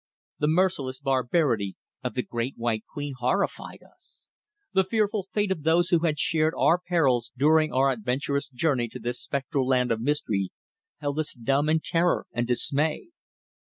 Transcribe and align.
The 0.39 0.47
merciless 0.47 0.99
barbarity 0.99 1.75
of 2.03 2.15
the 2.15 2.23
Great 2.23 2.55
White 2.57 2.83
Queen 2.91 3.13
horrified 3.19 3.83
us. 3.83 4.29
The 4.73 4.83
fearful 4.83 5.27
fate 5.31 5.51
of 5.51 5.61
those 5.61 5.89
who 5.89 5.99
had 5.99 6.17
shared 6.17 6.55
our 6.57 6.79
perils 6.79 7.31
during 7.37 7.71
our 7.71 7.91
adventurous 7.91 8.49
journey 8.49 8.87
to 8.87 8.99
this 8.99 9.21
spectral 9.21 9.67
land 9.67 9.91
of 9.91 10.01
mystery 10.01 10.51
held 11.01 11.19
us 11.19 11.33
dumb 11.35 11.69
in 11.69 11.81
terror 11.81 12.25
and 12.33 12.47
dismay. 12.47 13.09